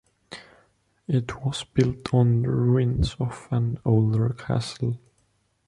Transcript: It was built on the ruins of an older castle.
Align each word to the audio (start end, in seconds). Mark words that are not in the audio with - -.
It 1.07 1.43
was 1.45 1.63
built 1.63 2.11
on 2.11 2.41
the 2.41 2.49
ruins 2.49 3.15
of 3.19 3.47
an 3.51 3.77
older 3.85 4.29
castle. 4.29 4.97